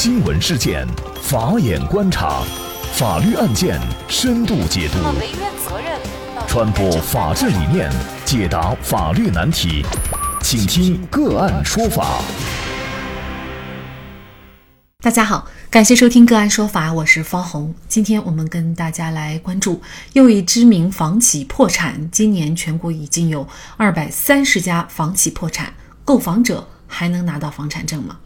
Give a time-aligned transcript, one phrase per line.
[0.00, 0.86] 新闻事件，
[1.20, 2.44] 法眼观察，
[2.92, 4.98] 法律案件深度解读，
[6.46, 7.90] 传播法治理念，
[8.24, 9.84] 解答法律难题，
[10.40, 12.22] 请听个案说法。
[15.02, 17.74] 大家好，感谢收听个案说法，我是方红。
[17.88, 23.44] 今天我们跟大家来关注又一知名房企破产，今年全国已经有
[23.76, 25.72] 二百三十家房企破产，
[26.04, 28.16] 购房者还能拿到房产证吗？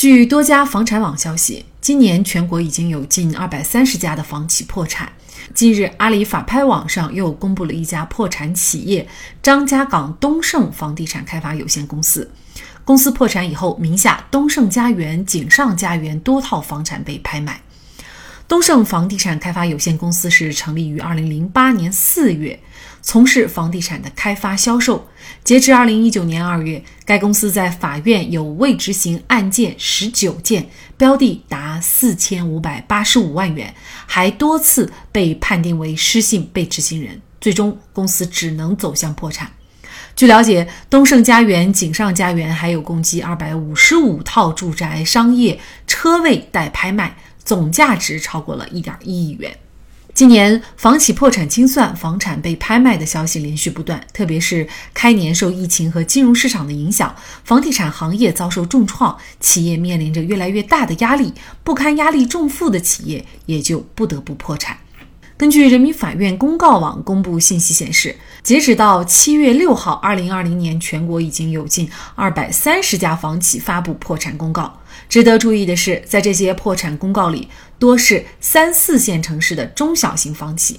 [0.00, 5.12] 据多家房产网消息，今年全国已经有近二百三十家的房企破产。
[5.52, 9.06] 近日，阿里法拍网上又公布了一家破产企业——
[9.44, 12.30] 张家港东盛房地产开发有限公司。
[12.82, 17.60] 公司破产以后，名下东盛家园、景上家园多套房产被拍卖。
[18.50, 22.58] 东盛房地产开发有限公司是成立于二零零八年四月，
[23.00, 25.08] 从事房地产的开发销售。
[25.44, 33.72] 截至二零一九年二月，该公司在法院有未执行案件十九件，标的达四千五百八十五万元，
[34.04, 39.48] 还多次被判定为失信被执行人，最终公司只能走向破产。
[40.16, 47.16] 据了解，东盛家园、景上家园还有共计二百五十五套住宅、商业车位待拍卖。
[47.44, 49.56] 总价值超过了一点一亿元。
[50.12, 64.76] 今年房企破产清算、房产被拍卖的消息连续不断，特别是开年受疫情和金融市场的影响，房地产行业遭受重创，企业面临着越来越大的压力，不堪压力重负的企业也就不得不破产。
[65.38, 74.79] 根据人民法院公告网公布信息显示，截止到七月六号，二零二零年全国已经有近二百三十家房企发布破产公告。
[75.10, 77.48] 值得注意的是，在这些破产公告里，
[77.80, 80.78] 多是三四线城市的中小型房企。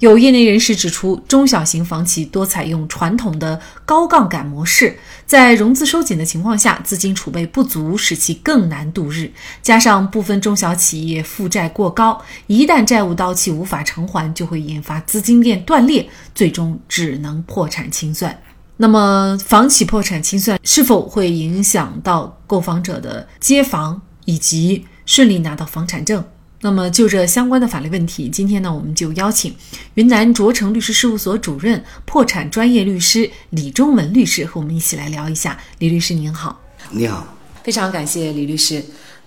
[0.00, 9.30] 有业内人士指出，中小型房企多采用传统的高杠杆模式，在融资收紧的情况下，资金储备不足，使其更难度日。
[9.62, 18.36] 加上部分中小企业负债过高，一旦债务到期无法偿还，就会引发资金链断裂，最终只能破产清算。
[18.82, 26.24] 那么，房企破产清算是否会影响到购房者的接房以及顺利拿到房产证？
[26.62, 29.54] 那么，就这相关的法律问题，今天呢，我们就邀请
[29.96, 35.58] 云南卓成律师事务所主任、破产专业律师李忠文律师和我们一起来聊一下。
[35.78, 36.58] 李律师您好，
[36.90, 38.82] 你好，非常感谢李律师。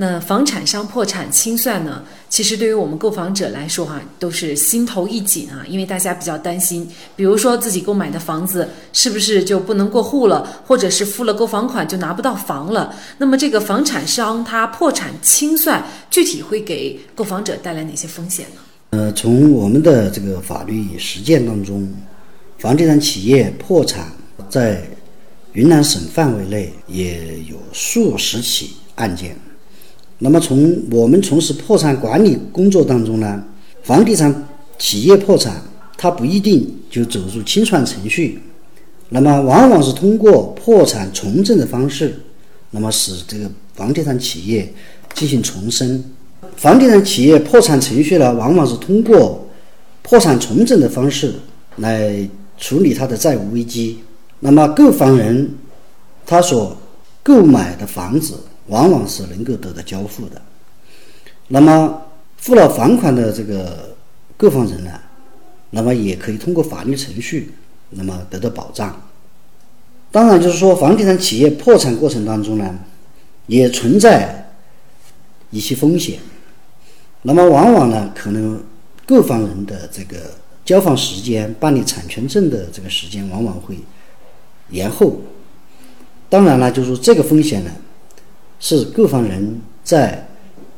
[0.00, 2.04] 那房产商破产清算呢？
[2.28, 12.94] 其实对于我们购房者来说，哈，都是心头一紧啊，因为大家比较担心，比如说自己购买的房子是不是就不能过户了，或者是付了购房款就拿不到房了。
[13.18, 18.60] 那么这个房产商他破产清算，具体会给购房者带来哪些风险呢？
[18.90, 21.92] 呃，从我们的这个法律实践当中，
[22.60, 24.06] 房地产企业破产
[24.48, 24.80] 在
[25.54, 29.36] 云南省范围内也有数十起案件。
[30.20, 33.40] 那么从我们从事破产管理工作当中呢，
[33.84, 35.62] 房地产企业破产，
[35.96, 38.40] 它不一定就走入清算程序，
[39.10, 42.20] 那么往往是通过破产重整的方式，
[42.72, 44.72] 那么使这个房地产企业
[45.14, 46.02] 进行重生。
[46.56, 49.48] 房地产企业破产程序呢，往往是通过
[50.02, 51.32] 破产重整的方式
[51.76, 52.28] 来
[52.58, 53.98] 处理他的债务危机。
[54.40, 55.48] 那么购房人
[56.26, 56.76] 他所
[57.22, 58.34] 购买的房子。
[58.68, 60.40] 往往是能够得到交付的。
[61.48, 62.02] 那么
[62.36, 63.96] 付了房款的这个
[64.36, 65.00] 购房人呢，
[65.70, 67.52] 那么也可以通过法律程序，
[67.90, 69.02] 那么得到保障。
[70.10, 72.78] 当然，就是说房地产企业破产过程当中呢，
[73.46, 74.50] 也存在
[75.50, 76.18] 一些风险。
[77.22, 78.62] 那么往往呢，可能
[79.06, 80.34] 购房人的这个
[80.64, 83.78] 交房时间、办理产权证的这个时间往往会
[84.70, 85.20] 延后。
[86.28, 87.70] 当然了，就是说这个风险呢。
[88.60, 90.28] 是购房人在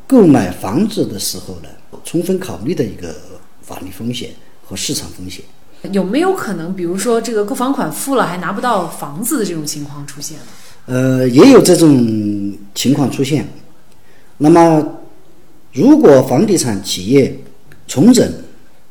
[0.07, 1.69] 购买房子的时候呢，
[2.05, 3.15] 充分考虑的一个
[3.63, 4.31] 法律风险
[4.65, 5.45] 和市场风险。
[5.93, 10.37] 有没有可能，比如说这个购房款付了还拿不到房子的这种情况出现？
[10.87, 13.49] 呃，也有这种情况出现。
[14.39, 15.01] 那么，
[15.73, 17.35] 如果房地产企业
[17.87, 18.31] 重整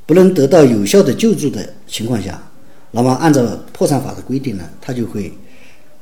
[0.05, 2.41] 不能得到有效的救助的情况下，
[2.91, 5.31] 那么按照破产法的规定呢，它就会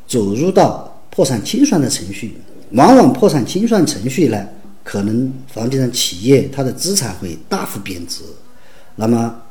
[0.07, 2.37] 走入到破产清算的程序。
[2.71, 4.47] 往往破产清算程序呢，
[4.83, 8.23] 可能房地产企业它的资产会大幅贬值。
[8.95, 9.41] 那么，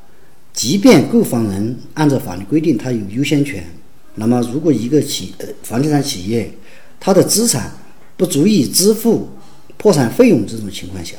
[0.53, 3.65] 即便购房人按照法律规定他有优先权，
[4.17, 6.53] 那么如果一个企呃房地产企业
[6.99, 7.71] 它的资产
[8.17, 9.29] 不足以支付
[9.77, 11.17] 破产费用这种情况下，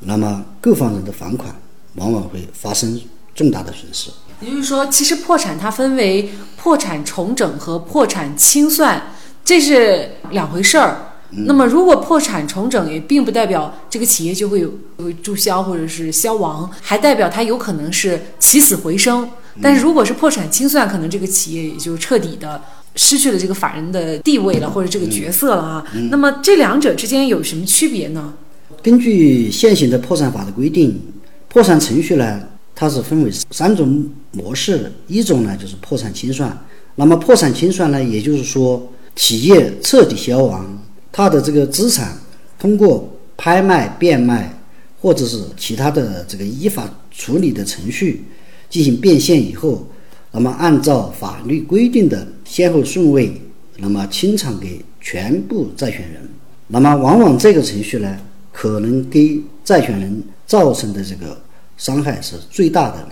[0.00, 1.54] 那么购房人的房款
[1.96, 3.00] 往往会发生
[3.34, 4.10] 重大的损失。
[4.40, 9.12] 也就是说，其实破产它分为破产重整和破产清算，
[9.44, 11.08] 这是两回事儿。
[11.32, 19.28] 那么，如果破产重整，也并不代表这个企业就会有会注销或者是消亡，还代表它有可能是起死回生。
[19.62, 22.60] 但是，如果是破产清算，可能这个企业也就彻底的
[22.96, 25.84] 失去了这个法人的地位了，或者这个角色了啊。
[26.10, 28.34] 那么，这两者之间有什么区别呢？
[28.82, 31.00] 根据现行的破产法的规定，
[31.48, 32.40] 破产程序呢，
[32.74, 36.56] 它是分为三种模式，一种呢就是破产清算。
[36.96, 40.66] 那么，破产清算呢，也就是说企业彻底消亡。
[41.12, 42.16] 他的这个资产
[42.58, 44.52] 通过拍卖、变卖，
[45.00, 48.24] 或者是其他的这个依法处理的程序
[48.68, 49.86] 进行变现以后，
[50.30, 53.40] 那么按照法律规定的先后顺位，
[53.78, 56.28] 那么清偿给全部债权人。
[56.68, 58.16] 那么往往这个程序呢，
[58.52, 61.40] 可能给债权人造成的这个
[61.76, 63.08] 伤害是最大的。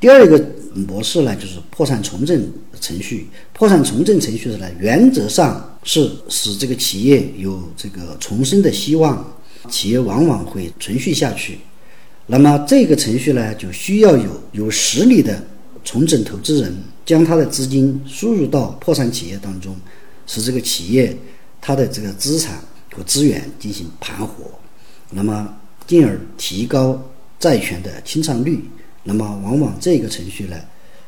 [0.00, 0.42] 第二个
[0.74, 3.28] 模式呢，就是破产重整程序。
[3.52, 5.70] 破产重整程序呢，原则上。
[5.86, 9.22] 是使这个企业有这个重生的希望，
[9.68, 11.58] 企业往往会存续下去。
[12.26, 15.44] 那么这个程序呢，就需要有有实力的
[15.84, 16.74] 重整投资人
[17.04, 19.76] 将他的资金输入到破产企业当中，
[20.26, 21.14] 使这个企业
[21.60, 22.58] 它的这个资产
[22.90, 24.50] 和资源进行盘活，
[25.10, 25.54] 那么
[25.86, 26.98] 进而提高
[27.38, 28.64] 债权的清偿率。
[29.04, 30.56] 那么往往这个程序呢，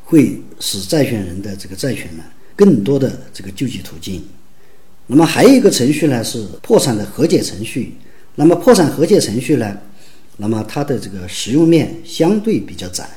[0.03, 2.23] 会使债权人的这个债权呢，
[2.55, 4.23] 更多的这个救济途径。
[5.07, 7.95] 那么还有一个程序呢，是破产的和解程序。
[8.35, 9.77] 那么破产和解程序呢，
[10.37, 13.09] 那么它的这个使用面相对比较窄。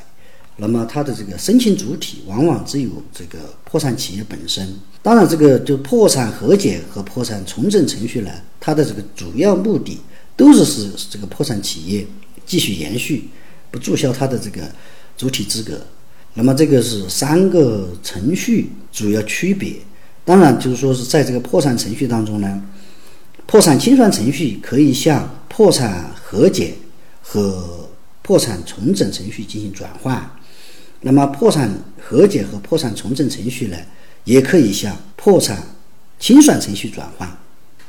[0.56, 4.75] 那么它的这个申请主体往往只有这个破产企业本身。
[5.03, 9.99] 当然，这个就破产和解和破产重整程序呢，它的这个主要目的
[10.37, 12.06] 都是使这个破产企业
[12.44, 13.25] 继续延续，
[13.71, 14.63] 不注销它的这个
[15.17, 15.81] 主体资格。
[16.35, 19.75] 那么这个是三个程序主要区别。
[20.25, 22.63] 当然，就是说是在这个破产程序当中呢，
[23.47, 26.75] 破产清算程序可以向破产和解
[27.21, 27.89] 和
[28.23, 30.31] 破产重整程序进行转换。
[31.01, 31.69] 那么，破产
[32.01, 33.77] 和解和破产重整程序呢，
[34.25, 35.67] 也可以向破产
[36.21, 37.29] 清算程序转换。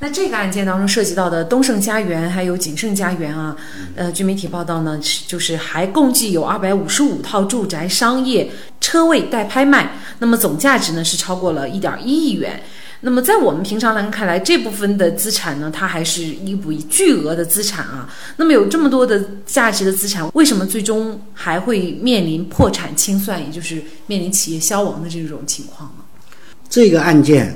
[0.03, 3.56] 那这个案件当中涉及到的东盛家园还有景盛家园啊，
[3.95, 8.50] 呃，据媒体报道呢，就是还共计有二百五十五套住宅、商业
[8.80, 12.63] 车位待拍卖，那么总价值呢是超过了一点一亿元。
[13.01, 18.09] 那么在我们平常来看来，这部分的资产呢，它还是一笔巨额的资产啊。
[18.38, 26.04] 那么有这么多的价值的资产，为什么最终还会面临破产清算，也就是面临企业消亡的这种情况呢？
[26.68, 27.56] 这个案件，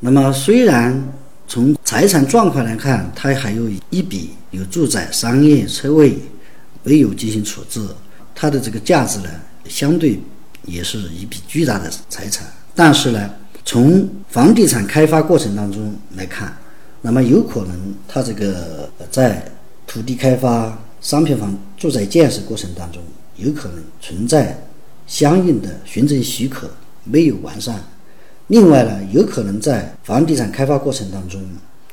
[0.00, 1.02] 那么虽然。
[1.50, 6.16] 从财产状况来看，它还有一笔有住宅、商业车位
[6.84, 7.84] 没有进行处置，
[8.36, 9.28] 它的这个价值呢，
[9.68, 10.20] 相对
[10.64, 12.46] 也是一笔巨大的财产。
[12.72, 13.28] 但是呢，
[13.64, 16.56] 从房地产开发过程当中来看，
[17.02, 19.44] 那么有可能它这个在
[19.88, 23.02] 土地开发、商品房住宅建设过程当中，
[23.34, 24.56] 有可能存在
[25.08, 26.70] 相应的行政许可
[27.02, 27.82] 没有完善。
[28.50, 31.40] 另外呢，有可能在房地产开发过程当中，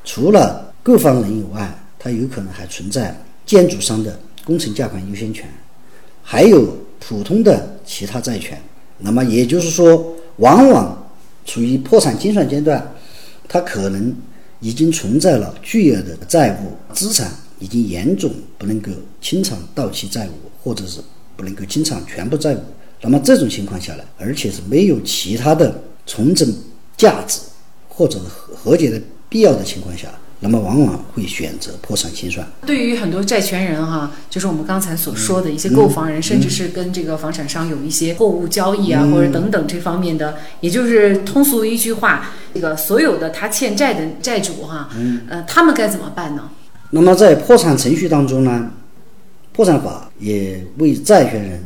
[0.02, 3.16] 除了购房人以外，它有可能还存在
[3.46, 5.48] 建筑商的工程价款优先权，
[6.20, 8.60] 还有普通的其他债权。
[8.98, 11.08] 那么也就是说，往往
[11.46, 12.92] 处于破产清算阶段，
[13.46, 14.12] 它可能
[14.58, 20.98] 已经存在了巨额的债务，资产已经严重不能够清偿到期债务，或者是
[21.36, 22.58] 不能够清偿全部债务。
[23.00, 25.72] 那么这种情况下呢，而且是没有其他的。
[26.08, 26.52] 重整
[26.96, 27.38] 价值
[27.88, 30.08] 或者和和解的必要的情况下，
[30.40, 32.46] 那么往往会选择破产清算。
[32.64, 44.88] 对于很多债权人哈，就是我们刚才所说的一些购房人，甚至是跟这个房产商有一些货物交易啊，或者等等这方面的，也就是通俗一句话，这个所有的他欠债的债主哈，
[45.28, 46.50] 呃，他们该怎么办呢？
[46.90, 48.70] 那么在破产程序当中呢，
[49.52, 51.62] 破产法也为债权人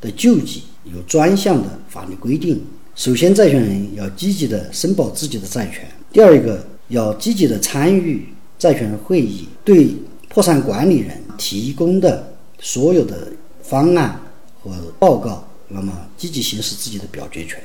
[0.00, 2.62] 的救济有专项的法律规定。
[3.00, 8.28] 首先，债权人要积极的申报自己的债权；第二个，要积极的参与
[8.58, 9.88] 债权人会议，对
[10.28, 13.28] 破产管理人提供的所有的
[13.62, 14.20] 方案
[14.62, 17.58] 和报告，那么积极行使自己的表决权。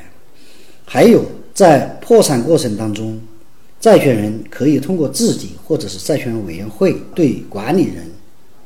[0.86, 3.20] 还有，在破产过程当中，
[3.82, 8.10] 债权人可以通过自己或者是债权人委员会对管理人、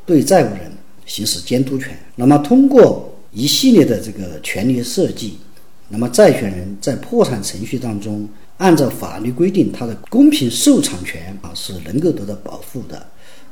[0.06, 0.72] 对债务人
[1.08, 1.98] 行使监督权。
[2.16, 5.40] 那么，通过一系列的这个权利设计。
[5.89, 8.27] 那么，债权人在破产程序当中，
[8.58, 13.08] 按照法律规定，他的公平受偿权啊是能够得到保护的。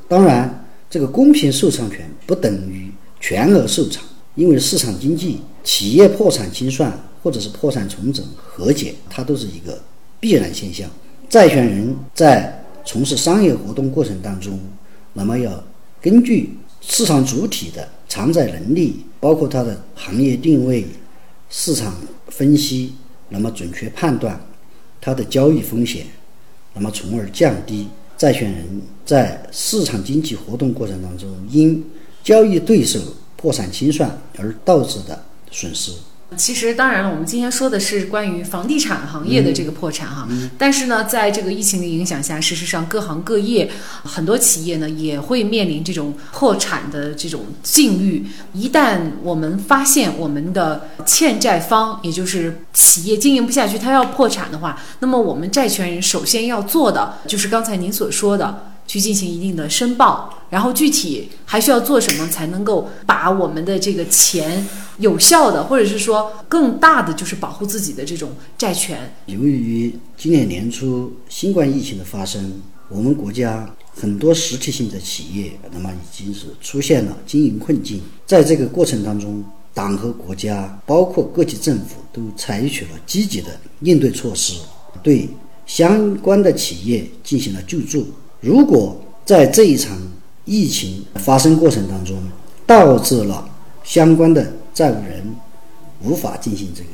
[0.07, 4.03] 当然，这个公平受偿权不等于全额受偿，
[4.35, 6.91] 因为市场经济、企业破产清算
[7.23, 9.81] 或者是破产重整和解，它都是一个
[10.19, 10.89] 必然现象。
[11.27, 14.59] 债权人在从事商业活动过程当中，
[15.13, 15.63] 那么要
[15.99, 16.51] 根据
[16.81, 20.85] 市场主体的偿债能力，包括它的行业定位、
[21.49, 21.95] 市场
[22.27, 22.93] 分析，
[23.29, 24.39] 那么准确判断
[24.99, 26.05] 它的交易风险，
[26.73, 27.87] 那么从而降低
[28.17, 31.83] 债权人在市场经济活动过程当中因
[32.23, 32.99] 交易对手
[33.35, 35.93] 破产清算而导致的损失。
[36.35, 40.27] 其实，当然了，我们今天说的是关于房地产行业的这个破产哈。
[40.57, 43.71] 但是呢，在这个疫情的影响下，事实上各行各业
[44.03, 48.27] 很多企业呢也会面临这种破产的这种境遇。
[48.53, 58.73] 一旦我们发现我们的欠债方，也就是企业经营不下去，它要破产的话，那么我们债权人首先要做的就是刚才您所说的。
[58.87, 64.65] 去进行一定的申报，然后具体还需要做什么才能够把我们的这个钱
[64.99, 69.13] 有效的，或者是说更大的，就是保护自己的这种债权。
[69.25, 78.01] 由于今年年初新冠疫情的发生，我们国家很多实体性的企业，那么已经是出现了经营困境。
[78.25, 83.47] 在这个过程当中，党和国家，包括各级政府，都采取了积极的
[83.81, 84.61] 应对措施，
[85.03, 85.29] 对
[85.65, 88.07] 相关的企业进行了救助。
[88.39, 89.97] 如果在这一场
[90.45, 92.15] 疫情发生过程当中，
[92.65, 93.47] 导致了
[93.83, 95.35] 相关的债务人
[96.03, 96.89] 无法进行这个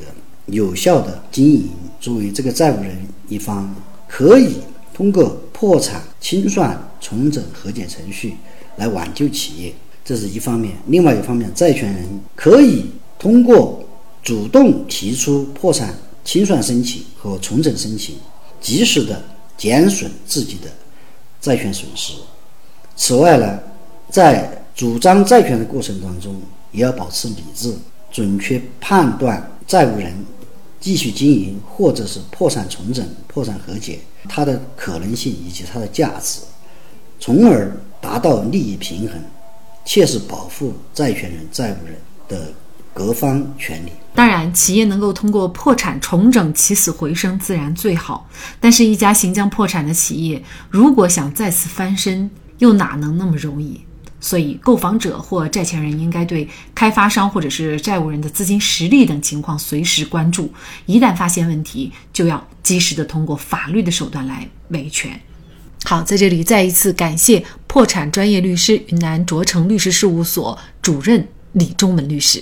[0.45, 1.69] 有效的经营，
[2.00, 2.95] 作为这个债务人
[3.27, 3.75] 一方，
[4.07, 4.55] 可以
[4.93, 8.35] 通过破产清算、重整和解程序
[8.77, 9.73] 来挽救企业，
[10.05, 12.85] 这是一方面；另外一方面，债权人可以
[13.19, 13.83] 通过
[14.23, 18.15] 主动提出破产清算申请和重整申请，
[18.62, 19.21] 及时的
[19.57, 20.71] 减损自己的。
[21.43, 22.13] 债权损失。
[22.95, 23.59] 此外呢，
[24.09, 27.75] 在主张债权的过程当中，也要保持理智，
[28.09, 30.15] 准确判断债务人
[30.79, 36.39] 继续经营或者是破产重整、破产和解它的可能性以及它的价值，
[37.19, 39.21] 从而达到利益平衡，
[39.83, 41.97] 切实保护债权人、债务人
[42.29, 42.53] 的。
[42.93, 43.91] 各方权利。
[44.15, 48.29] 当然，企业能够通过破产重整起死回生，自然最好。
[48.59, 53.81] 但是，一家行将破产的企业，如果想再次翻身，又哪能那么容易？
[54.19, 60.53] 所以，购房者或债权人应该对开发商或者是债务人的资金实力等情况随时关注。
[60.85, 65.19] 一旦发现问题，就要及时的通过法律的手段来维权。
[65.85, 72.41] 好，在这里再一次感谢破产专业律师云南卓成律师事务所主任李忠文律师。